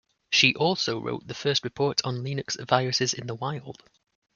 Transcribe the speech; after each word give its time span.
She 0.31 0.55
also 0.55 0.99
wrote 0.99 1.27
the 1.27 1.35
first 1.35 1.63
report 1.63 2.01
on 2.03 2.23
Linux 2.23 2.59
viruses 2.67 3.13
in 3.13 3.27
the 3.27 3.35
wild. 3.35 3.83